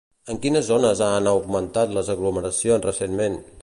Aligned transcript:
En 0.33 0.39
quines 0.45 0.65
zones 0.69 1.03
han 1.09 1.31
augmentat 1.33 1.95
les 1.99 2.13
aglomeracions 2.17 2.91
recentment? 2.93 3.43